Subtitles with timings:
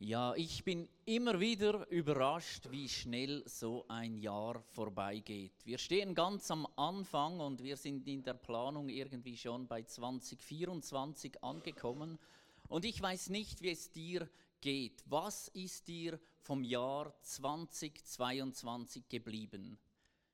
[0.00, 5.50] Ja, ich bin immer wieder überrascht, wie schnell so ein Jahr vorbeigeht.
[5.64, 11.42] Wir stehen ganz am Anfang und wir sind in der Planung irgendwie schon bei 2024
[11.42, 12.16] angekommen.
[12.68, 14.30] Und ich weiß nicht, wie es dir
[14.60, 15.02] geht.
[15.06, 19.80] Was ist dir vom Jahr 2022 geblieben?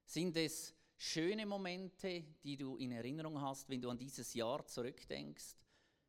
[0.05, 5.57] Sind es schöne Momente, die du in Erinnerung hast, wenn du an dieses Jahr zurückdenkst?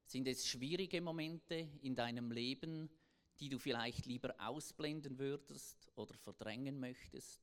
[0.05, 2.89] Sind es schwierige Momente in deinem Leben?
[3.39, 7.41] Die du vielleicht lieber ausblenden würdest oder verdrängen möchtest.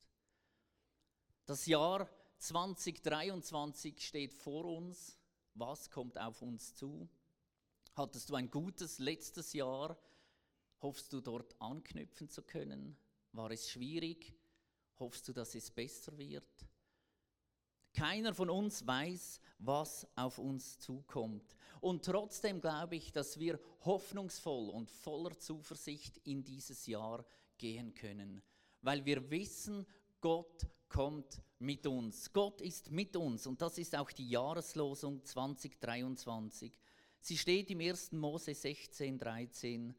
[1.47, 5.19] Das Jahr 2023 steht vor uns.
[5.55, 7.09] Was kommt auf uns zu?
[7.95, 9.99] Hattest du ein gutes letztes Jahr?
[10.81, 12.97] Hoffst du dort anknüpfen zu können?
[13.33, 14.35] War es schwierig?
[14.99, 16.67] Hoffst du, dass es besser wird?
[17.95, 21.57] Keiner von uns weiß, was auf uns zukommt.
[21.81, 27.25] Und trotzdem glaube ich, dass wir hoffnungsvoll und voller Zuversicht in dieses Jahr
[27.59, 28.43] gehen können,
[28.83, 29.87] weil wir wissen,
[30.21, 32.33] Gott kommt mit uns.
[32.33, 36.79] Gott ist mit uns und das ist auch die Jahreslosung 2023.
[37.21, 38.13] Sie steht im 1.
[38.13, 39.95] Mose 16, 13.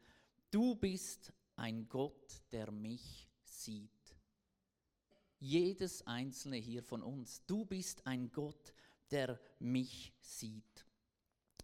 [0.50, 3.90] Du bist ein Gott, der mich sieht
[5.44, 7.44] jedes einzelne hier von uns.
[7.46, 8.72] Du bist ein Gott,
[9.10, 10.86] der mich sieht.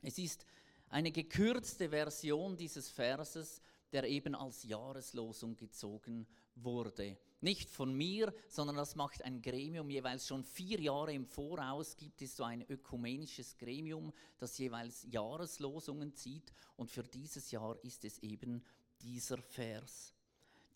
[0.02, 0.46] Es ist
[0.88, 3.60] eine gekürzte Version dieses Verses,
[3.92, 7.18] der eben als Jahreslosung gezogen wurde.
[7.40, 9.88] Nicht von mir, sondern das macht ein Gremium.
[9.90, 16.14] Jeweils schon vier Jahre im Voraus gibt es so ein ökumenisches Gremium, das jeweils Jahreslosungen
[16.14, 16.52] zieht.
[16.76, 18.62] Und für dieses Jahr ist es eben
[19.00, 20.14] dieser Vers.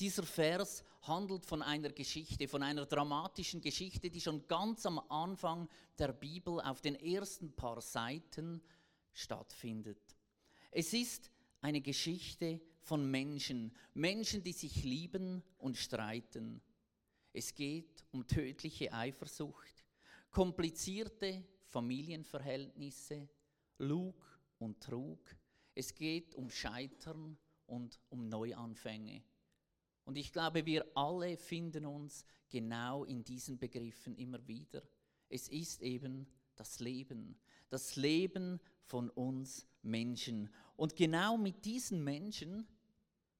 [0.01, 5.69] Dieser Vers handelt von einer Geschichte, von einer dramatischen Geschichte, die schon ganz am Anfang
[5.99, 8.61] der Bibel auf den ersten paar Seiten
[9.13, 10.17] stattfindet.
[10.71, 16.61] Es ist eine Geschichte von Menschen, Menschen, die sich lieben und streiten.
[17.33, 19.85] Es geht um tödliche Eifersucht,
[20.31, 23.29] komplizierte Familienverhältnisse,
[23.79, 25.21] Lug und Trug.
[25.75, 29.23] Es geht um Scheitern und um Neuanfänge.
[30.05, 34.83] Und ich glaube, wir alle finden uns genau in diesen Begriffen immer wieder.
[35.29, 36.27] Es ist eben
[36.57, 37.37] das Leben,
[37.71, 40.51] das Leben von uns Menschen.
[40.77, 42.67] Und genau mit diesen Menschen,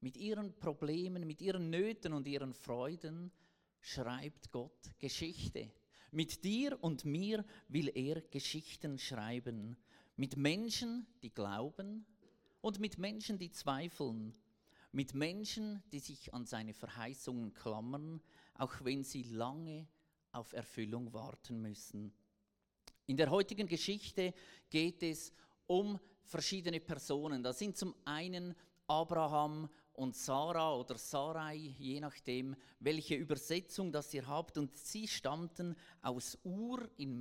[0.01, 3.31] mit ihren Problemen, mit ihren Nöten und ihren Freuden,
[3.81, 5.71] schreibt Gott Geschichte.
[6.11, 9.77] Mit dir und mir will er Geschichten schreiben.
[10.17, 12.07] Mit Menschen, die glauben
[12.61, 14.35] und mit Menschen, die zweifeln
[14.95, 18.23] mit Menschen, die sich an seine Verheißungen klammern,
[18.55, 19.89] auch wenn sie lange
[20.31, 22.13] auf Erfüllung warten müssen.
[23.07, 24.33] In der heutigen Geschichte
[24.71, 25.33] geht es
[25.67, 27.43] um verschiedene Personen.
[27.43, 28.55] Da sind zum einen
[28.87, 34.57] Abraham und Sarah oder Sarai, je nachdem, welche Übersetzung das ihr habt.
[34.59, 37.19] Und sie stammten aus Ur in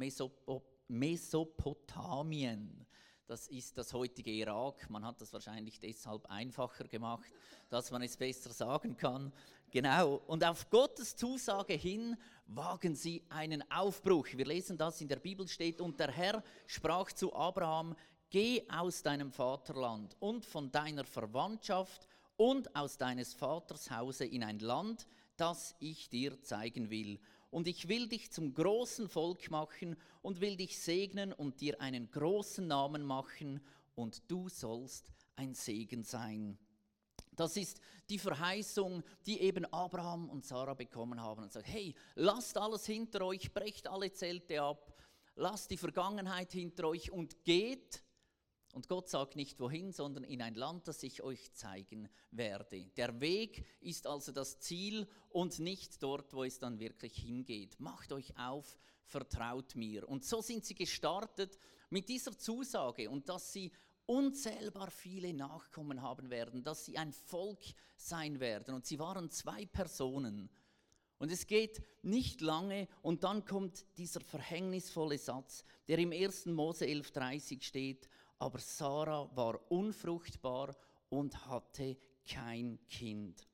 [0.88, 2.86] Mesopotamien.
[3.26, 4.90] Das ist das heutige Irak.
[4.90, 7.32] Man hat das wahrscheinlich deshalb einfacher gemacht,
[7.70, 9.32] dass man es besser sagen kann.
[9.72, 10.22] Genau.
[10.28, 12.18] Und auf Gottes Zusage hin
[12.48, 14.28] wagen sie einen Aufbruch.
[14.34, 15.80] Wir lesen das in der Bibel steht.
[15.80, 17.96] Und der Herr sprach zu Abraham,
[18.30, 24.60] geh aus deinem Vaterland und von deiner Verwandtschaft und aus deines Vaters Hause in ein
[24.60, 25.08] Land,
[25.38, 27.20] das ich dir zeigen will
[27.54, 32.10] und ich will dich zum großen Volk machen und will dich segnen und dir einen
[32.10, 33.62] großen Namen machen
[33.94, 36.58] und du sollst ein Segen sein.
[37.36, 42.58] Das ist die Verheißung, die eben Abraham und Sarah bekommen haben und sagt, hey, lasst
[42.58, 44.96] alles hinter euch, brecht alle Zelte ab,
[45.36, 48.04] lasst die Vergangenheit hinter euch und geht
[48.74, 52.90] und Gott sagt nicht wohin, sondern in ein Land, das ich euch zeigen werde.
[52.98, 57.80] Der Weg ist also das Ziel und nicht dort, wo es dann wirklich hingeht.
[57.80, 60.10] Macht euch auf, vertraut mir.
[60.10, 61.58] Und so sind sie gestartet
[61.92, 63.72] mit dieser Zusage und dass sie
[64.08, 67.62] unzählbar viele Nachkommen haben werden, dass sie ein Volk
[67.96, 68.74] sein werden.
[68.74, 70.50] Und sie waren zwei Personen.
[71.20, 76.48] Und es geht nicht lange und dann kommt dieser verhängnisvolle Satz, der im 1.
[76.48, 78.10] Mose 11.30 steht,
[78.44, 80.76] aber Sarah war unfruchtbar
[81.08, 81.96] und hatte
[82.28, 83.48] kein Kind.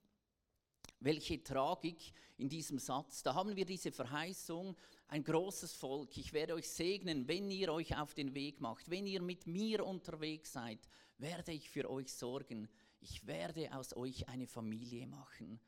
[1.00, 3.22] Welche Tragik in diesem Satz.
[3.22, 4.76] Da haben wir diese Verheißung,
[5.08, 6.18] ein großes Volk.
[6.18, 8.90] Ich werde euch segnen, wenn ihr euch auf den Weg macht.
[8.90, 10.80] Wenn ihr mit mir unterwegs seid,
[11.20, 12.68] werde ich für euch sorgen.
[13.00, 15.60] Ich werde aus euch eine Familie machen.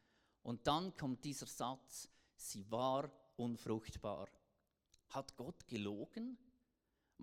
[0.42, 4.30] Und dann kommt dieser Satz, sie war unfruchtbar.
[5.10, 6.40] Hat Gott gelogen?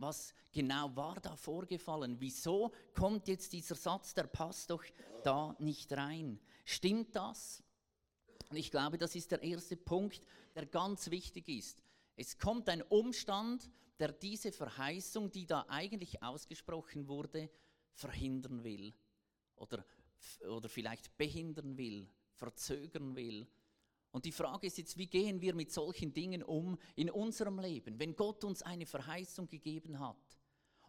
[0.00, 2.16] Was genau war da vorgefallen?
[2.18, 4.82] Wieso kommt jetzt dieser Satz, der passt doch
[5.24, 6.40] da nicht rein?
[6.64, 7.62] Stimmt das?
[8.50, 10.22] Und ich glaube, das ist der erste Punkt,
[10.54, 11.82] der ganz wichtig ist.
[12.16, 17.50] Es kommt ein Umstand, der diese Verheißung, die da eigentlich ausgesprochen wurde,
[17.92, 18.94] verhindern will
[19.56, 19.84] oder,
[20.48, 23.46] oder vielleicht behindern will, verzögern will.
[24.10, 27.98] Und die Frage ist jetzt, wie gehen wir mit solchen Dingen um in unserem Leben,
[27.98, 30.16] wenn Gott uns eine Verheißung gegeben hat?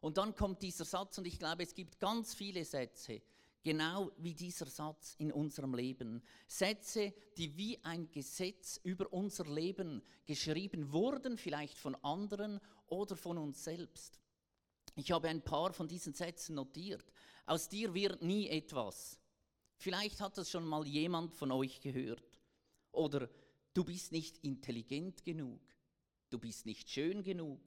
[0.02, 3.22] Und dann kommt dieser Satz, und ich glaube, es gibt ganz viele Sätze,
[3.64, 6.24] genau wie dieser Satz in unserem Leben.
[6.48, 13.38] Sätze, die wie ein Gesetz über unser Leben geschrieben wurden, vielleicht von anderen oder von
[13.38, 14.20] uns selbst.
[14.96, 17.06] Ich habe ein paar von diesen Sätzen notiert.
[17.46, 19.20] Aus dir wird nie etwas.
[19.78, 22.29] Vielleicht hat das schon mal jemand von euch gehört.
[22.92, 23.30] Oder
[23.74, 25.62] du bist nicht intelligent genug,
[26.30, 27.62] du bist nicht schön genug,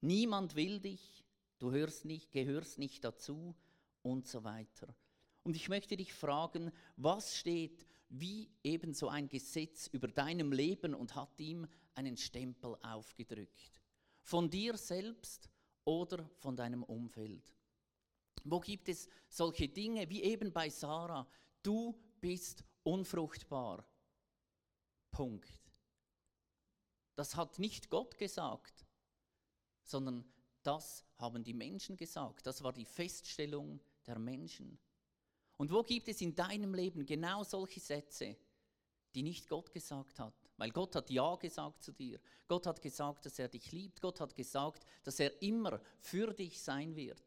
[0.00, 1.24] niemand will dich,
[1.58, 3.54] du hörst nicht, gehörst nicht dazu
[4.02, 4.94] und so weiter.
[5.42, 10.94] Und ich möchte dich fragen, was steht wie eben so ein Gesetz über deinem Leben
[10.94, 13.80] und hat ihm einen Stempel aufgedrückt?
[14.22, 15.50] Von dir selbst
[15.84, 17.54] oder von deinem Umfeld?
[18.44, 21.26] Wo gibt es solche Dinge wie eben bei Sarah?
[21.62, 23.86] Du bist unfruchtbar.
[25.14, 25.60] Punkt.
[27.14, 28.84] Das hat nicht Gott gesagt,
[29.84, 30.24] sondern
[30.64, 32.46] das haben die Menschen gesagt.
[32.46, 34.76] Das war die Feststellung der Menschen.
[35.56, 38.36] Und wo gibt es in deinem Leben genau solche Sätze,
[39.14, 40.34] die nicht Gott gesagt hat?
[40.56, 42.18] Weil Gott hat Ja gesagt zu dir.
[42.48, 44.00] Gott hat gesagt, dass er dich liebt.
[44.00, 47.22] Gott hat gesagt, dass er immer für dich sein wird.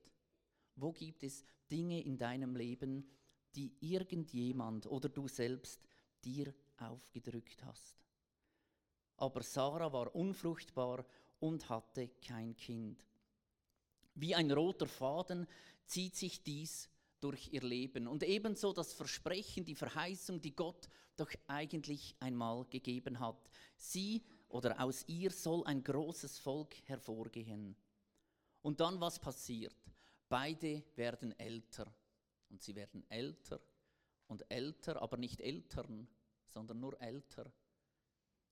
[0.75, 3.09] Wo gibt es Dinge in deinem Leben,
[3.55, 5.87] die irgendjemand oder du selbst
[6.25, 8.01] dir aufgedrückt hast.
[9.17, 11.05] Aber Sarah war unfruchtbar
[11.39, 13.05] und hatte kein Kind.
[14.15, 15.47] Wie ein roter Faden
[15.85, 16.89] zieht sich dies
[17.19, 23.19] durch ihr Leben und ebenso das Versprechen, die Verheißung, die Gott doch eigentlich einmal gegeben
[23.19, 23.49] hat.
[23.75, 27.75] Sie oder aus ihr soll ein großes Volk hervorgehen.
[28.61, 29.75] Und dann was passiert?
[30.29, 31.91] Beide werden älter
[32.49, 33.59] und sie werden älter
[34.27, 36.07] und älter, aber nicht Eltern,
[36.57, 37.53] sondern nur älter.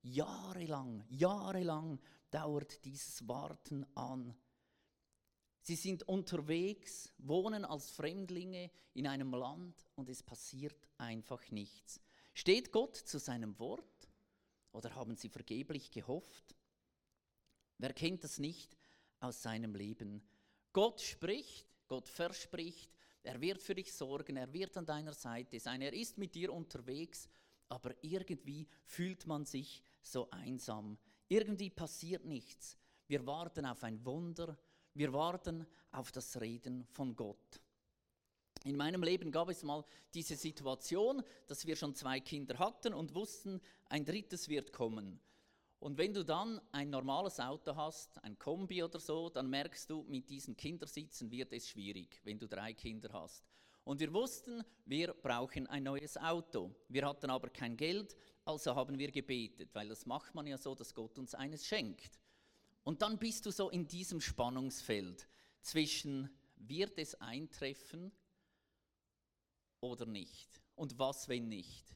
[0.04, 2.00] Jahrelang, jahrelang
[2.30, 4.36] dauert dieses Warten an.
[5.62, 12.00] Sie sind unterwegs, wohnen als Fremdlinge in einem Land und es passiert einfach nichts.
[12.36, 14.08] Steht Gott zu seinem Wort
[14.72, 16.56] oder haben sie vergeblich gehofft?
[17.80, 18.78] Wer kennt das nicht
[19.20, 20.22] aus seinem Leben?
[20.74, 22.92] Gott spricht, Gott verspricht,
[23.24, 26.54] er wird für dich sorgen, er wird an deiner Seite sein, er ist mit dir
[26.54, 27.28] unterwegs
[27.70, 30.98] aber irgendwie fühlt man sich so einsam.
[31.28, 32.78] Irgendwie passiert nichts.
[33.08, 34.58] Wir warten auf ein Wunder,
[34.94, 37.62] wir warten auf das Reden von Gott.
[38.64, 43.14] In meinem Leben gab es mal diese Situation, dass wir schon zwei Kinder hatten und
[43.14, 45.20] wussten, ein drittes wird kommen.
[45.80, 50.04] Und wenn du dann ein normales Auto hast, ein Kombi oder so, dann merkst du,
[50.04, 53.46] mit diesen Kindersitzen wird es schwierig, wenn du drei Kinder hast.
[53.86, 56.76] Und wir wussten, wir brauchen ein neues Auto.
[56.90, 60.74] Wir hatten aber kein Geld, also haben wir gebetet, weil das macht man ja so,
[60.74, 62.20] dass Gott uns eines schenkt.
[62.84, 65.28] Und dann bist du so in diesem Spannungsfeld
[65.62, 68.12] zwischen, wird es eintreffen
[69.82, 70.62] oder nicht?
[70.76, 71.96] Und was, wenn nicht?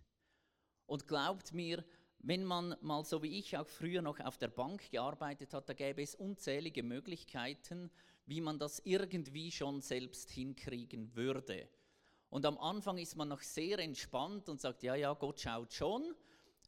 [0.86, 1.84] Und glaubt mir,
[2.20, 5.74] wenn man mal so wie ich auch früher noch auf der Bank gearbeitet hat, da
[5.74, 7.90] gäbe es unzählige Möglichkeiten,
[8.26, 11.68] wie man das irgendwie schon selbst hinkriegen würde.
[12.30, 16.14] Und am Anfang ist man noch sehr entspannt und sagt, ja, ja, Gott schaut schon.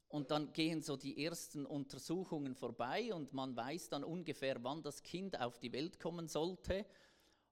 [0.08, 5.04] Und dann gehen so die ersten Untersuchungen vorbei und man weiß dann ungefähr, wann das
[5.04, 6.86] Kind auf die Welt kommen sollte.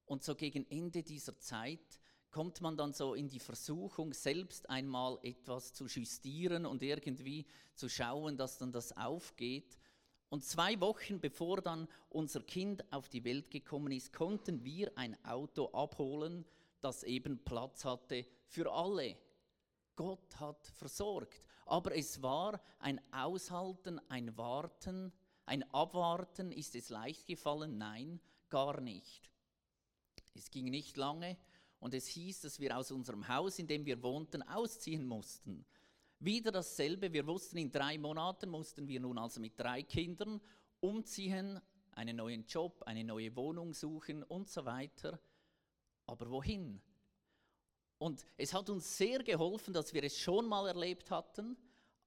[0.06, 2.00] Und so gegen Ende dieser Zeit
[2.32, 7.88] kommt man dann so in die Versuchung, selbst einmal etwas zu justieren und irgendwie zu
[7.88, 9.80] schauen, dass dann das aufgeht.
[10.30, 15.18] Und zwei Wochen bevor dann unser Kind auf die Welt gekommen ist, konnten wir ein
[15.24, 16.46] Auto abholen,
[16.82, 19.18] das eben Platz hatte für alle.
[19.96, 21.44] Gott hat versorgt.
[21.66, 25.12] Aber es war ein Aushalten, ein Warten,
[25.46, 26.52] ein Abwarten.
[26.52, 27.78] Ist es leicht gefallen?
[27.78, 28.20] Nein,
[28.50, 29.30] gar nicht.
[30.34, 31.38] Es ging nicht lange
[31.80, 35.66] und es hieß, dass wir aus unserem Haus, in dem wir wohnten, ausziehen mussten.
[36.20, 37.14] Wieder dasselbe.
[37.14, 40.42] Wir wussten, in drei Monaten mussten wir nun also mit drei Kindern
[40.80, 41.60] umziehen,
[41.92, 45.20] einen neuen Job, eine neue Wohnung suchen und so weiter.
[46.10, 46.82] Aber wohin?
[48.00, 51.56] Und es hat uns sehr geholfen, dass wir es schon mal erlebt hatten,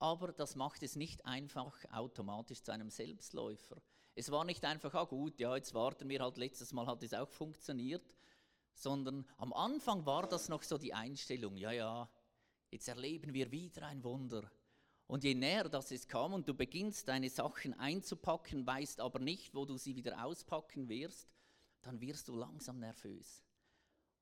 [0.01, 3.81] aber das macht es nicht einfach automatisch zu einem Selbstläufer.
[4.17, 7.15] Es war nicht einfach, ah gut, ja, jetzt warten wir halt, letztes Mal hat es
[7.15, 8.17] auch funktioniert,
[8.75, 12.11] sondern am Anfang war das noch so die Einstellung, ja, ja,
[12.73, 14.51] jetzt erleben wir wieder ein Wunder.
[15.07, 19.55] Und je näher das es kam und du beginnst deine Sachen einzupacken, weißt aber nicht,
[19.55, 21.29] wo du sie wieder auspacken wirst,
[21.83, 23.45] dann wirst du langsam nervös.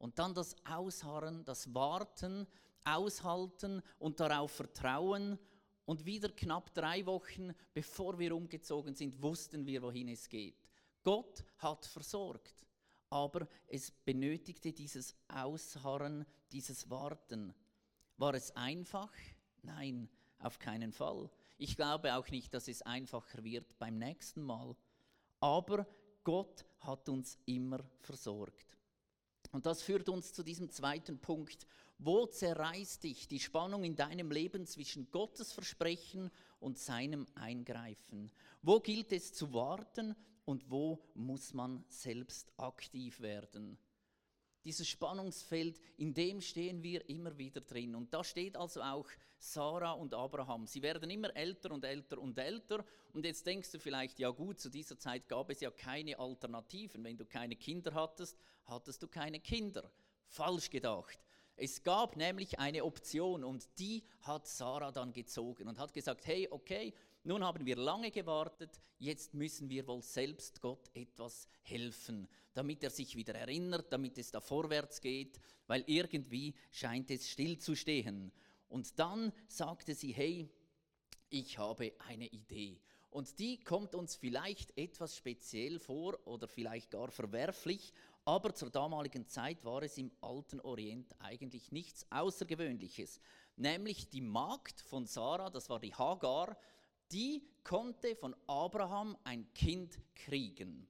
[0.00, 2.46] Und dann das Ausharren, das Warten,
[2.84, 5.38] Aushalten und darauf vertrauen.
[5.84, 10.70] Und wieder knapp drei Wochen, bevor wir umgezogen sind, wussten wir, wohin es geht.
[11.02, 12.64] Gott hat versorgt.
[13.10, 17.52] Aber es benötigte dieses Ausharren, dieses Warten.
[18.16, 19.12] War es einfach?
[19.62, 21.28] Nein, auf keinen Fall.
[21.58, 24.74] Ich glaube auch nicht, dass es einfacher wird beim nächsten Mal.
[25.40, 25.86] Aber
[26.24, 28.78] Gott hat uns immer versorgt.
[29.52, 31.66] Und das führt uns zu diesem zweiten Punkt.
[31.98, 36.30] Wo zerreißt dich die Spannung in deinem Leben zwischen Gottes Versprechen
[36.60, 38.30] und seinem Eingreifen?
[38.62, 40.14] Wo gilt es zu warten
[40.44, 43.76] und wo muss man selbst aktiv werden?
[44.64, 47.94] Dieses Spannungsfeld, in dem stehen wir immer wieder drin.
[47.94, 49.06] Und da steht also auch
[49.38, 50.66] Sarah und Abraham.
[50.66, 52.84] Sie werden immer älter und älter und älter.
[53.12, 57.02] Und jetzt denkst du vielleicht, ja gut, zu dieser Zeit gab es ja keine Alternativen.
[57.02, 59.90] Wenn du keine Kinder hattest, hattest du keine Kinder.
[60.26, 61.18] Falsch gedacht.
[61.56, 66.48] Es gab nämlich eine Option und die hat Sarah dann gezogen und hat gesagt, hey,
[66.50, 72.82] okay, nun haben wir lange gewartet, jetzt müssen wir wohl selbst Gott etwas helfen, damit
[72.82, 77.74] er sich wieder erinnert, damit es da vorwärts geht, weil irgendwie scheint es still zu
[77.74, 78.32] stehen.
[78.68, 80.48] Und dann sagte sie, hey,
[81.28, 82.80] ich habe eine Idee.
[83.10, 87.92] Und die kommt uns vielleicht etwas speziell vor oder vielleicht gar verwerflich,
[88.24, 93.20] aber zur damaligen Zeit war es im alten Orient eigentlich nichts Außergewöhnliches.
[93.56, 96.56] Nämlich die Magd von Sarah, das war die Hagar,
[97.12, 100.88] die konnte von Abraham ein Kind kriegen.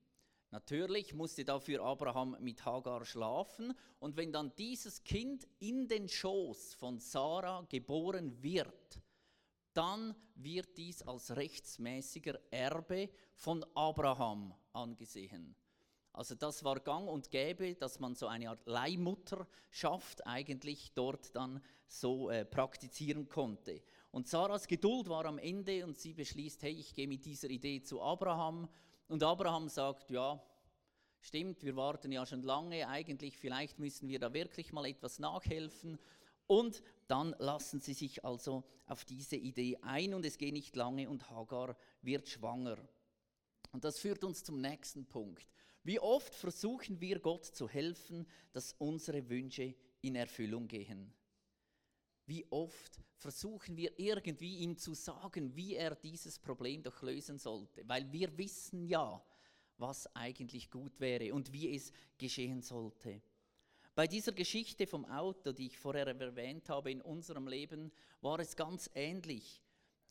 [0.53, 6.75] Natürlich musste dafür Abraham mit Hagar schlafen und wenn dann dieses Kind in den Schoß
[6.75, 9.00] von Sarah geboren wird,
[9.73, 15.55] dann wird dies als rechtsmäßiger Erbe von Abraham angesehen.
[16.12, 21.62] Also das war gang und gäbe, dass man so eine Art Leihmutterschaft eigentlich dort dann
[21.87, 23.83] so äh, praktizieren konnte.
[24.11, 27.83] Und Sarahs Geduld war am Ende und sie beschließt, hey, ich gehe mit dieser Idee
[27.83, 28.69] zu Abraham.
[29.09, 30.43] Und Abraham sagt, ja,
[31.21, 35.99] stimmt, wir warten ja schon lange, eigentlich vielleicht müssen wir da wirklich mal etwas nachhelfen.
[36.47, 41.09] Und dann lassen sie sich also auf diese Idee ein und es geht nicht lange
[41.09, 42.76] und Hagar wird schwanger.
[43.71, 45.47] Und das führt uns zum nächsten Punkt.
[45.85, 51.14] Wie oft versuchen wir Gott zu helfen, dass unsere Wünsche in Erfüllung gehen?
[52.31, 57.83] Wie oft versuchen wir irgendwie ihm zu sagen, wie er dieses Problem doch lösen sollte,
[57.89, 59.21] weil wir wissen ja,
[59.79, 63.21] was eigentlich gut wäre und wie es geschehen sollte.
[63.97, 68.55] Bei dieser Geschichte vom Auto, die ich vorher erwähnt habe in unserem Leben, war es
[68.55, 69.61] ganz ähnlich.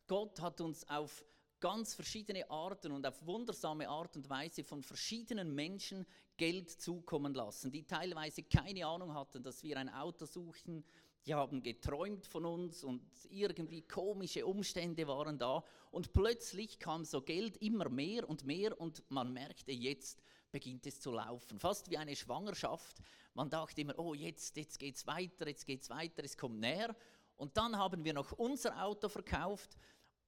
[0.06, 1.24] Gott hat uns auf
[1.58, 6.04] ganz verschiedene Arten und auf wundersame Art und Weise von verschiedenen Menschen
[6.36, 10.84] Geld zukommen lassen, die teilweise keine Ahnung hatten, dass wir ein Auto suchen,
[11.26, 15.62] die haben geträumt von uns und irgendwie komische Umstände waren da.
[15.90, 21.00] Und plötzlich kam so Geld immer mehr und mehr und man merkte, jetzt beginnt es
[21.00, 21.58] zu laufen.
[21.58, 22.98] Fast wie eine Schwangerschaft.
[23.34, 26.60] Man dachte immer, oh, jetzt, jetzt geht es weiter, jetzt geht es weiter, es kommt
[26.60, 26.94] näher.
[27.36, 29.76] Und dann haben wir noch unser Auto verkauft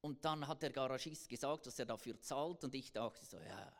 [0.00, 3.72] und dann hat der Garagist gesagt, dass er dafür zahlt und ich dachte so, ja,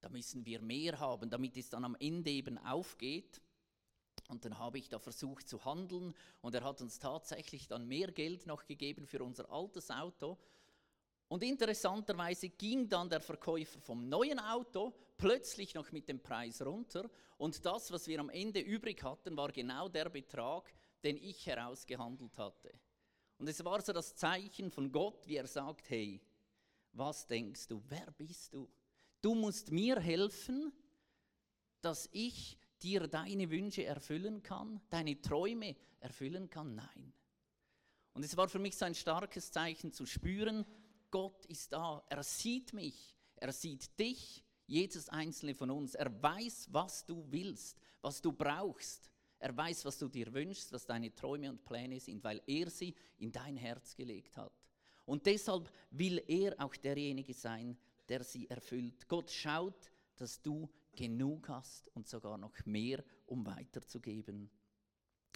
[0.00, 3.40] da müssen wir mehr haben, damit es dann am Ende eben aufgeht.
[4.30, 8.12] Und dann habe ich da versucht zu handeln und er hat uns tatsächlich dann mehr
[8.12, 10.38] Geld noch gegeben für unser altes Auto.
[11.28, 17.10] Und interessanterweise ging dann der Verkäufer vom neuen Auto plötzlich noch mit dem Preis runter
[17.38, 20.72] und das, was wir am Ende übrig hatten, war genau der Betrag,
[21.02, 22.72] den ich herausgehandelt hatte.
[23.38, 26.20] Und es war so das Zeichen von Gott, wie er sagt, hey,
[26.92, 28.68] was denkst du, wer bist du?
[29.22, 30.72] Du musst mir helfen,
[31.80, 36.74] dass ich dir deine Wünsche erfüllen kann, deine Träume erfüllen kann?
[36.74, 37.12] Nein.
[38.12, 40.64] Und es war für mich so ein starkes Zeichen zu spüren,
[41.10, 45.94] Gott ist da, er sieht mich, er sieht dich, jedes einzelne von uns.
[45.94, 49.10] Er weiß, was du willst, was du brauchst.
[49.40, 52.94] Er weiß, was du dir wünschst, was deine Träume und Pläne sind, weil er sie
[53.18, 54.52] in dein Herz gelegt hat.
[55.06, 57.76] Und deshalb will er auch derjenige sein,
[58.08, 59.08] der sie erfüllt.
[59.08, 64.50] Gott schaut, dass du genug hast und sogar noch mehr, um weiterzugeben.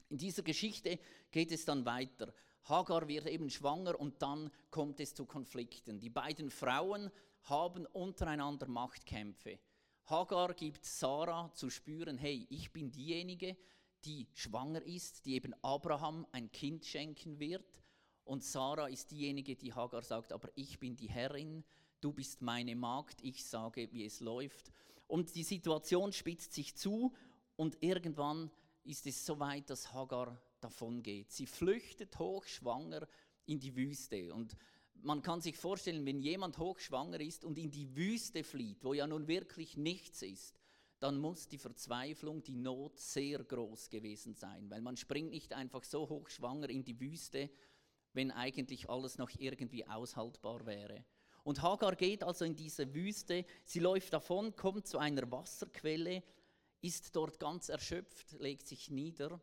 [0.09, 0.99] In dieser Geschichte
[1.31, 2.33] geht es dann weiter.
[2.65, 6.01] Hagar wird eben schwanger und dann kommt es zu Konflikten.
[6.01, 7.11] Die beiden Frauen
[7.43, 9.59] haben untereinander Machtkämpfe.
[10.07, 13.57] Hagar gibt Sarah zu spüren, hey, ich bin diejenige,
[14.05, 17.83] die schwanger ist, die eben Abraham ein Kind schenken wird.
[18.25, 21.65] Und Sarah ist diejenige, die Hagar sagt, aber ich bin die Herrin,
[22.01, 24.73] du bist meine Magd, ich sage, wie es läuft.
[25.07, 27.13] Und die Situation spitzt sich zu
[27.57, 28.51] und irgendwann
[28.85, 31.31] ist es so weit, dass Hagar davon geht.
[31.31, 33.07] Sie flüchtet hochschwanger
[33.47, 34.33] in die Wüste.
[34.33, 34.57] Und
[35.03, 39.07] man kann sich vorstellen, wenn jemand hochschwanger ist und in die Wüste flieht, wo ja
[39.07, 40.59] nun wirklich nichts ist,
[40.99, 45.85] dann muss die Verzweiflung, die Not sehr groß gewesen sein, weil man springt nicht einfach
[45.85, 47.51] so hochschwanger in die Wüste,
[48.15, 51.05] wenn eigentlich alles noch irgendwie aushaltbar wäre.
[51.45, 56.23] Und Hagar geht also in diese Wüste, sie läuft davon, kommt zu einer Wasserquelle,
[56.81, 59.41] ist dort ganz erschöpft, legt sich nieder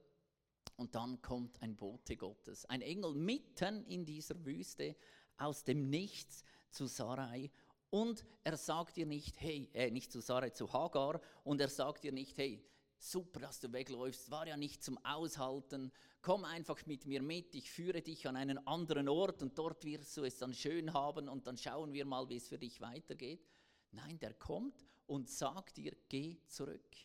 [0.75, 4.96] und dann kommt ein Bote Gottes, ein Engel mitten in dieser Wüste
[5.38, 7.51] aus dem Nichts zu Sarai.
[7.91, 11.22] Und er sagt ihr nicht, hey, äh, nicht zu Sarai, zu Hagar.
[11.43, 12.63] Und er sagt ihr nicht, hey,
[13.01, 15.91] super, dass du wegläufst, war ja nicht zum Aushalten,
[16.22, 20.15] komm einfach mit mir mit, ich führe dich an einen anderen Ort und dort wirst
[20.17, 23.48] du es dann schön haben und dann schauen wir mal, wie es für dich weitergeht.
[23.91, 26.96] Nein, der kommt und sagt dir, geh zurück.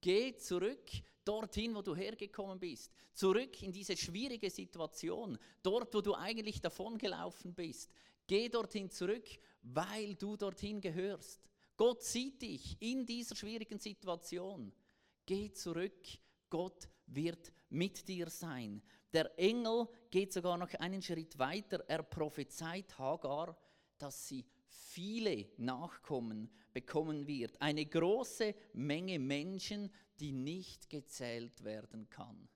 [0.00, 0.90] Geh zurück
[1.24, 2.90] dorthin, wo du hergekommen bist.
[3.12, 7.92] Zurück in diese schwierige Situation, dort, wo du eigentlich davongelaufen bist.
[8.26, 9.28] Geh dorthin zurück,
[9.62, 11.40] weil du dorthin gehörst.
[11.76, 14.72] Gott sieht dich in dieser schwierigen Situation.
[15.30, 16.08] Geh zurück,
[16.48, 18.82] Gott wird mit dir sein.
[19.12, 21.84] Der Engel geht sogar noch einen Schritt weiter.
[21.86, 23.56] Er prophezeit Hagar,
[23.96, 27.62] dass sie viele Nachkommen bekommen wird.
[27.62, 32.48] Eine große Menge Menschen, die nicht gezählt werden kann.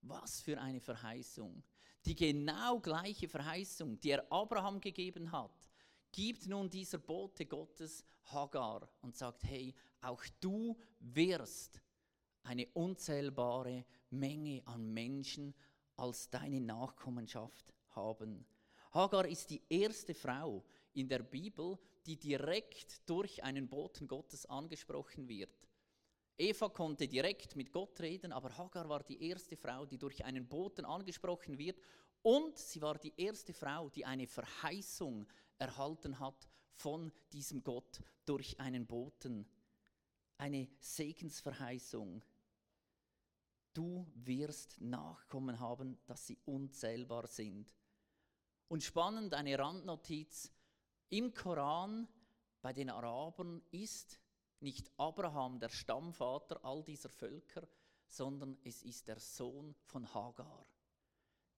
[0.00, 1.62] Was für eine Verheißung.
[2.06, 5.68] Die genau gleiche Verheißung, die er Abraham gegeben hat,
[6.12, 11.80] gibt nun dieser Bote Gottes Hagar und sagt, hey, auch du wirst
[12.42, 15.54] eine unzählbare Menge an Menschen
[15.96, 18.44] als deine Nachkommenschaft haben.
[18.92, 25.28] Hagar ist die erste Frau in der Bibel, die direkt durch einen Boten Gottes angesprochen
[25.28, 25.68] wird.
[26.36, 30.46] Eva konnte direkt mit Gott reden, aber Hagar war die erste Frau, die durch einen
[30.46, 31.80] Boten angesprochen wird
[32.22, 35.26] und sie war die erste Frau, die eine Verheißung
[35.58, 39.46] erhalten hat von diesem Gott durch einen Boten.
[40.42, 42.20] Eine Segensverheißung.
[43.72, 47.72] Du wirst Nachkommen haben, dass sie unzählbar sind.
[48.66, 50.50] Und spannend, eine Randnotiz,
[51.10, 52.08] im Koran
[52.60, 54.18] bei den Arabern ist
[54.58, 57.68] nicht Abraham der Stammvater all dieser Völker,
[58.08, 60.66] sondern es ist der Sohn von Hagar,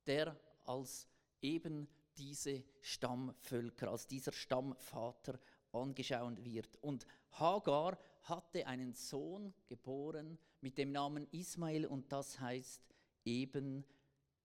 [0.05, 1.09] der als
[1.41, 5.41] eben diese Stammvölker, als dieser Stammvater
[5.75, 6.77] angeschaut wird.
[6.83, 12.83] Und Hagar hatte einen Sohn geboren mit dem Namen Ismael und das heißt
[13.25, 13.85] eben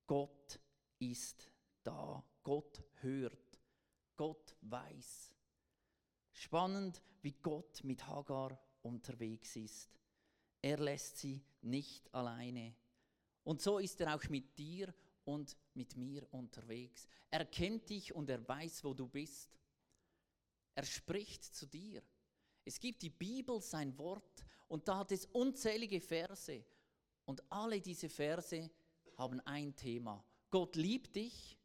[0.07, 0.59] Gott
[0.99, 1.51] ist
[1.83, 3.59] da, Gott hört,
[4.17, 5.33] Gott weiß.
[6.31, 9.99] Spannend, wie Gott mit Hagar unterwegs ist.
[10.61, 12.75] Er lässt sie nicht alleine.
[13.43, 14.93] Und so ist er auch mit dir
[15.25, 17.07] und mit mir unterwegs.
[17.29, 19.58] Er kennt dich und er weiß, wo du bist.
[20.79, 22.01] Er spricht zu dir.
[22.63, 26.63] Es gibt die Bibel, sein Wort, und da hat es unzählige Verse.
[27.25, 28.71] Und alle diese Verse
[29.17, 30.23] haben ein Thema.
[30.49, 31.57] Gott liebt dich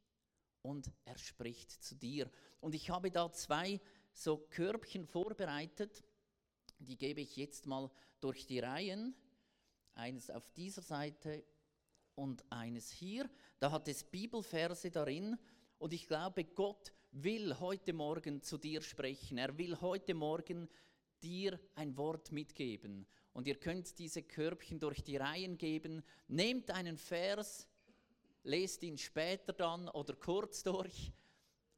[0.62, 2.29] und er spricht zu dir.
[2.59, 3.81] Und ich habe da zwei
[4.12, 6.03] so Körbchen vorbereitet.
[6.81, 9.14] Die gebe ich jetzt mal durch die Reihen.
[9.94, 11.44] Eines auf dieser Seite
[12.16, 13.31] und eines hier.
[13.61, 15.38] Da hat es Bibelverse darin.
[15.79, 19.38] Und ich glaube, Gott will heute Morgen zu dir sprechen.
[19.38, 20.68] Er will heute Morgen
[21.22, 23.07] dir ein Wort mitgeben.
[23.33, 26.03] Und ihr könnt diese Körbchen durch die Reihen geben.
[26.29, 27.66] Nehmt einen Vers,
[28.42, 31.12] lest ihn später dann oder kurz durch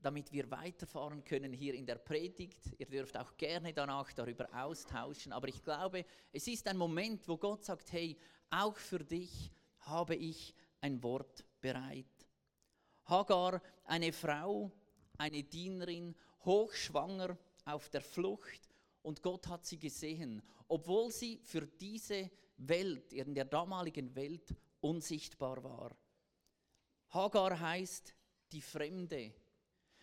[0.07, 2.73] damit wir weiterfahren können hier in der Predigt.
[2.79, 5.33] Ihr dürft auch gerne danach darüber austauschen.
[5.33, 8.17] Aber ich glaube, es ist ein Moment, wo Gott sagt, hey,
[8.49, 12.07] auch für dich habe ich ein Wort bereit.
[13.07, 14.71] Hagar, eine Frau,
[15.19, 18.69] eine Dienerin, hochschwanger auf der Flucht
[19.03, 25.63] und Gott hat sie gesehen, obwohl sie für diese Welt, in der damaligen Welt, unsichtbar
[25.63, 25.97] war.
[27.11, 28.15] Hagar heißt
[28.53, 29.33] die Fremde,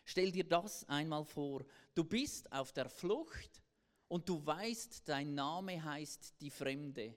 [0.06, 1.65] Stell dir das einmal vor.
[1.95, 3.62] Du bist auf der Flucht
[4.08, 7.15] und du weißt, dein Name heißt die Fremde.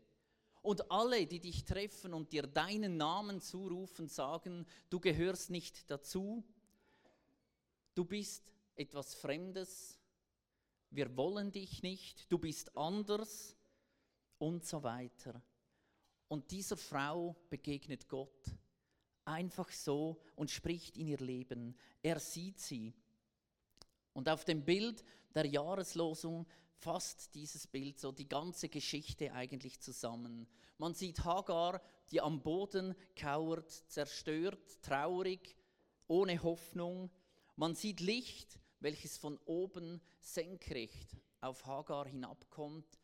[0.63, 6.45] Und alle, die dich treffen und dir deinen Namen zurufen, sagen, du gehörst nicht dazu.
[7.97, 9.99] Du bist etwas Fremdes,
[10.91, 13.57] wir wollen dich nicht, du bist anders
[14.37, 15.43] und so weiter.
[16.29, 18.55] Und dieser Frau begegnet Gott
[19.25, 21.75] einfach so und spricht in ihr Leben.
[22.03, 22.93] Er sieht sie.
[24.13, 25.03] Und auf dem Bild
[25.35, 30.47] der Jahreslosung fasst dieses Bild so die ganze Geschichte eigentlich zusammen.
[30.77, 31.81] Man sieht Hagar,
[32.11, 35.57] die am Boden kauert, zerstört, traurig,
[36.09, 37.11] ohne Hoffnung.
[37.59, 43.01] Man sieht Licht, welches von oben senkrecht auf Hagar hinabkommt.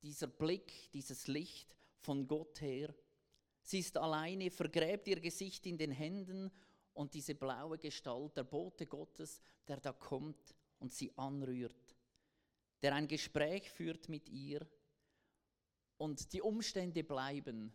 [0.00, 2.94] Dieser Blick, dieses Licht von Gott her.
[3.62, 6.50] Sie ist alleine, vergräbt ihr Gesicht in den Händen
[6.94, 11.96] und diese blaue Gestalt, der Bote Gottes, der da kommt und sie anrührt,
[12.80, 14.66] der ein Gespräch führt mit ihr
[15.98, 17.74] und die Umstände bleiben.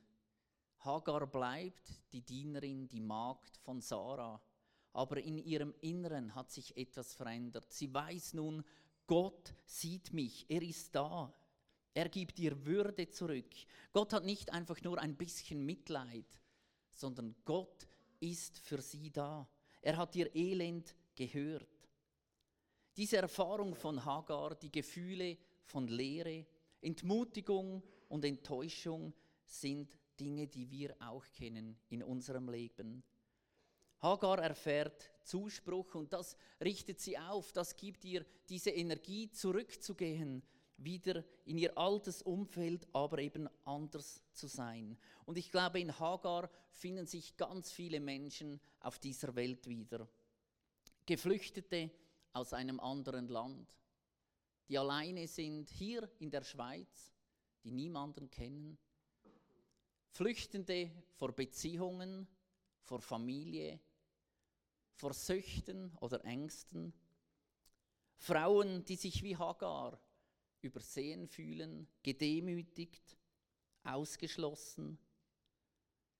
[0.80, 4.42] Hagar bleibt die Dienerin, die Magd von Sarah,
[5.00, 7.72] aber in ihrem Inneren hat sich etwas verändert.
[7.72, 8.66] Sie weiß nun,
[9.08, 11.34] Gott sieht mich, er ist da,
[11.94, 13.50] er gibt ihr Würde zurück.
[13.94, 16.26] Gott hat nicht einfach nur ein bisschen Mitleid,
[16.92, 17.88] sondern Gott
[18.20, 19.48] ist für sie da.
[19.82, 21.88] Er hat ihr Elend gehört.
[22.98, 26.46] Diese Erfahrung von Hagar, die Gefühle von Leere,
[26.82, 29.14] Entmutigung und Enttäuschung
[29.46, 33.02] sind Dinge, die wir auch kennen in unserem Leben.
[34.02, 40.42] Hagar erfährt Zuspruch und das richtet sie auf, das gibt ihr diese Energie zurückzugehen
[40.84, 44.98] wieder in ihr altes Umfeld, aber eben anders zu sein.
[45.26, 50.08] Und ich glaube, in Hagar finden sich ganz viele Menschen auf dieser Welt wieder.
[51.06, 51.92] Geflüchtete
[52.34, 53.68] aus einem anderen Land,
[54.68, 57.12] die alleine sind, hier in der Schweiz,
[57.64, 58.78] die niemanden kennen.
[60.12, 62.28] Flüchtende vor Beziehungen,
[62.84, 63.80] vor Familie,
[65.00, 66.94] vor Süchten oder Ängsten.
[68.18, 69.98] Frauen, die sich wie Hagar
[70.62, 73.18] übersehen fühlen, gedemütigt,
[73.84, 75.00] ausgeschlossen,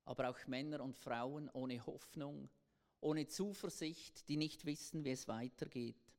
[0.06, 2.50] aber auch Männer und Frauen ohne Hoffnung,
[3.02, 6.14] ohne Zuversicht, die nicht wissen, wie es weitergeht.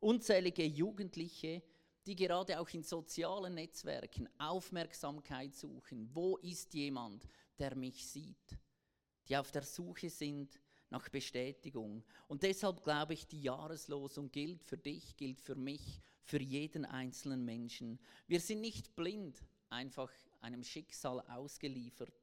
[0.00, 1.62] Unzählige Jugendliche,
[2.06, 6.08] die gerade auch in sozialen Netzwerken Aufmerksamkeit suchen.
[6.14, 7.28] Wo ist jemand,
[7.58, 8.58] der mich sieht?
[9.28, 10.58] Die auf der Suche sind
[10.90, 12.04] nach Bestätigung.
[12.28, 17.44] Und deshalb glaube ich, die Jahreslosung gilt für dich, gilt für mich, für jeden einzelnen
[17.44, 17.98] Menschen.
[18.26, 22.14] Wir sind nicht blind, einfach einem Schicksal ausgeliefert.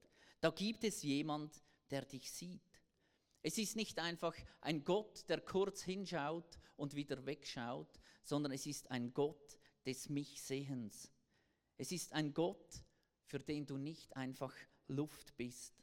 [0.42, 2.62] Da gibt es jemand, der dich sieht.
[3.42, 8.92] Es ist nicht einfach ein Gott, der kurz hinschaut und wieder wegschaut, sondern es ist
[8.92, 11.10] ein Gott des Mich-Sehens.
[11.78, 12.84] Es ist ein Gott,
[13.26, 14.54] für den du nicht einfach
[14.88, 15.74] Luft bist.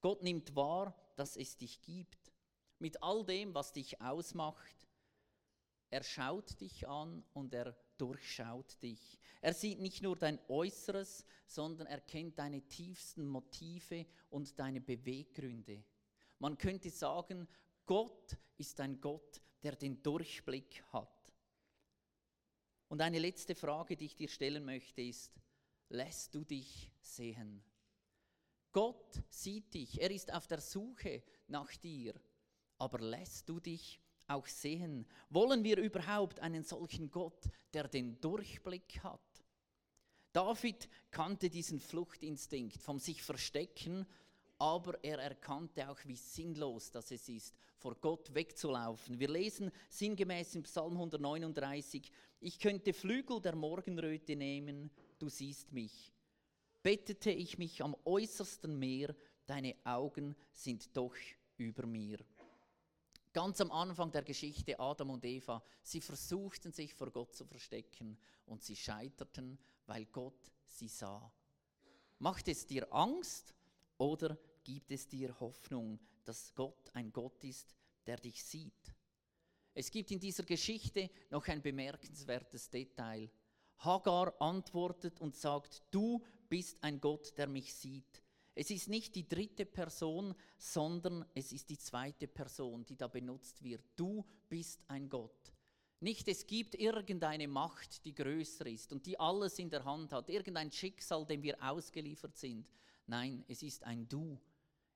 [0.00, 2.23] Gott nimmt wahr, dass es dich gibt.
[2.78, 4.88] Mit all dem, was dich ausmacht.
[5.90, 9.20] Er schaut dich an und er durchschaut dich.
[9.40, 15.84] Er sieht nicht nur dein Äußeres, sondern er kennt deine tiefsten Motive und deine Beweggründe.
[16.38, 17.46] Man könnte sagen,
[17.86, 21.32] Gott ist ein Gott, der den Durchblick hat.
[22.88, 25.32] Und eine letzte Frage, die ich dir stellen möchte, ist,
[25.88, 27.62] lässt du dich sehen?
[28.72, 32.14] Gott sieht dich, er ist auf der Suche nach dir,
[32.84, 35.06] aber lässt du dich auch sehen?
[35.30, 39.20] Wollen wir überhaupt einen solchen Gott, der den Durchblick hat?
[40.32, 44.06] David kannte diesen Fluchtinstinkt vom sich verstecken,
[44.58, 49.18] aber er erkannte auch, wie sinnlos das es ist, vor Gott wegzulaufen.
[49.18, 56.14] Wir lesen sinngemäß im Psalm 139, ich könnte Flügel der Morgenröte nehmen, du siehst mich
[56.84, 59.16] bettete ich mich am äußersten Meer,
[59.46, 61.16] deine Augen sind doch
[61.56, 62.18] über mir.
[63.34, 68.16] Ganz am Anfang der Geschichte Adam und Eva, sie versuchten sich vor Gott zu verstecken
[68.46, 71.32] und sie scheiterten, weil Gott sie sah.
[72.20, 73.52] Macht es dir Angst
[73.98, 77.74] oder gibt es dir Hoffnung, dass Gott ein Gott ist,
[78.06, 78.94] der dich sieht?
[79.74, 83.28] Es gibt in dieser Geschichte noch ein bemerkenswertes Detail.
[83.78, 88.23] Hagar antwortet und sagt, du bist ein Gott, der mich sieht.
[88.54, 93.62] Es ist nicht die dritte Person, sondern es ist die zweite Person, die da benutzt
[93.62, 93.82] wird.
[93.96, 95.52] Du bist ein Gott.
[96.00, 100.28] Nicht es gibt irgendeine Macht, die größer ist und die alles in der Hand hat,
[100.28, 102.68] irgendein Schicksal, dem wir ausgeliefert sind.
[103.06, 104.38] Nein, es ist ein Du.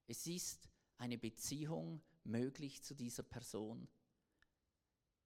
[0.06, 3.88] Es ist eine Beziehung möglich zu dieser Person.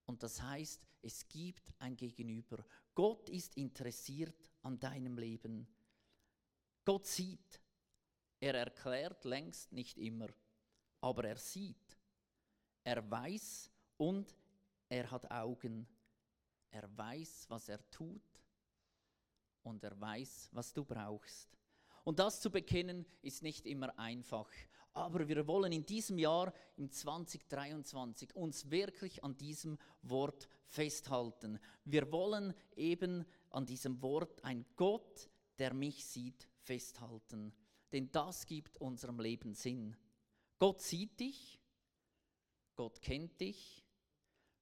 [0.05, 2.65] Und das heißt, es gibt ein Gegenüber.
[2.95, 5.67] Gott ist interessiert an deinem Leben.
[6.85, 7.62] Gott sieht.
[8.43, 10.27] Er erklärt längst nicht immer,
[10.99, 11.97] aber er sieht.
[12.83, 14.35] Er weiß und
[14.89, 15.87] er hat Augen,
[16.69, 18.21] er weiß, was er tut
[19.61, 21.57] und er weiß, was du brauchst.
[22.03, 24.49] Und das zu bekennen ist nicht immer einfach.
[24.91, 31.59] Aber wir wollen in diesem Jahr, im 2023, uns wirklich an diesem Wort festhalten.
[31.85, 35.29] Wir wollen eben an diesem Wort ein Gott,
[35.59, 37.53] der mich sieht, festhalten.
[37.93, 39.95] Denn das gibt unserem Leben Sinn.
[40.57, 41.59] Gott sieht dich,
[42.75, 43.85] Gott kennt dich,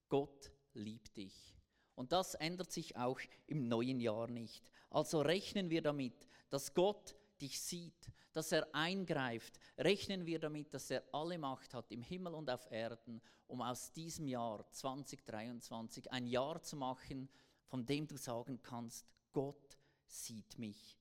[0.10, 1.56] Gott liebt dich.
[1.96, 4.70] Und das ändert sich auch im neuen Jahr nicht.
[4.90, 10.92] Also rechnen wir damit, dass Gott dich sieht, dass er eingreift, rechnen wir damit, dass
[10.92, 16.28] er alle Macht hat im Himmel und auf Erden, um aus diesem Jahr 2023 ein
[16.28, 17.30] Jahr zu machen,
[17.66, 21.01] von dem du sagen kannst, Gott sieht mich.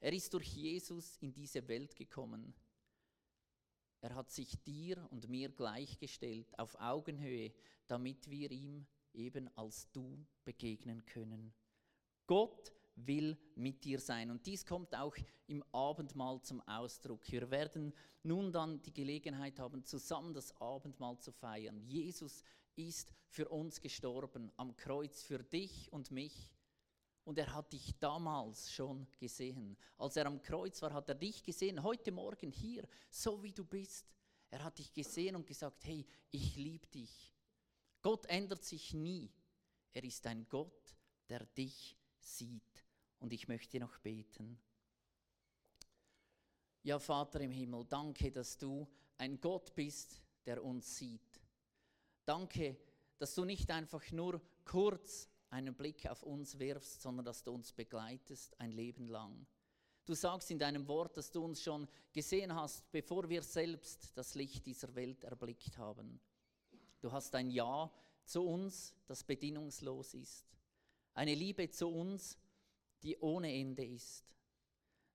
[0.00, 2.54] Er ist durch Jesus in diese Welt gekommen.
[4.00, 7.52] Er hat sich dir und mir gleichgestellt auf Augenhöhe,
[7.86, 11.52] damit wir ihm eben als du begegnen können.
[12.26, 14.30] Gott will mit dir sein.
[14.30, 17.30] Und dies kommt auch im Abendmahl zum Ausdruck.
[17.30, 21.80] Wir werden nun dann die Gelegenheit haben, zusammen das Abendmahl zu feiern.
[21.86, 22.42] Jesus
[22.76, 26.50] ist für uns gestorben am Kreuz, für dich und mich.
[27.24, 29.76] Und er hat dich damals schon gesehen.
[29.98, 33.64] Als er am Kreuz war, hat er dich gesehen, heute Morgen hier, so wie du
[33.64, 34.12] bist.
[34.50, 37.32] Er hat dich gesehen und gesagt, hey, ich liebe dich.
[38.02, 39.30] Gott ändert sich nie.
[39.92, 40.96] Er ist ein Gott,
[41.28, 42.84] der dich sieht
[43.18, 44.58] und ich möchte noch beten.
[46.82, 51.40] Ja, Vater im Himmel, danke, dass du ein Gott bist, der uns sieht.
[52.24, 52.78] Danke,
[53.18, 57.72] dass du nicht einfach nur kurz einen Blick auf uns wirfst, sondern dass du uns
[57.72, 59.46] begleitest ein Leben lang.
[60.06, 64.34] Du sagst in deinem Wort, dass du uns schon gesehen hast, bevor wir selbst das
[64.34, 66.20] Licht dieser Welt erblickt haben.
[67.00, 67.90] Du hast ein Ja
[68.24, 70.46] zu uns, das bedingungslos ist.
[71.14, 72.38] Eine Liebe zu uns,
[73.02, 74.34] die ohne Ende ist.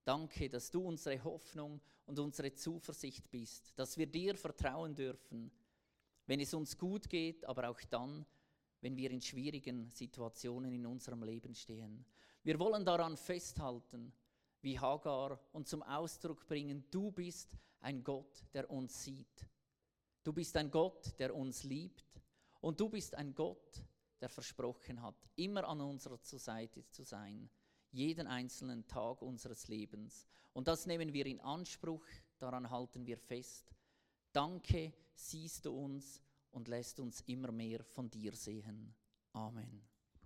[0.04, 5.52] Danke, dass du unsere Hoffnung und unsere Zuversicht bist, dass wir dir vertrauen dürfen,
[6.28, 8.26] wenn es uns gut geht, aber auch dann,
[8.82, 12.06] wenn wir in schwierigen Situationen in unserem Leben stehen.
[12.44, 14.14] Wir wollen daran festhalten,
[14.62, 19.48] wie Hagar, und zum Ausdruck bringen, du bist ein Gott, der uns sieht.
[20.24, 22.22] Du bist ein Gott, der uns liebt.
[22.62, 23.84] Und du bist ein Gott,
[24.22, 27.50] der versprochen hat, immer an unserer Seite zu sein
[27.96, 30.28] jeden einzelnen Tag unseres Lebens.
[30.54, 32.06] Und das nehmen wir in Anspruch,
[32.40, 33.74] daran halten wir fest.
[34.34, 36.22] Danke, siehst du uns
[36.56, 38.96] und lässt uns immer mehr von dir sehen.
[39.34, 39.95] Amen.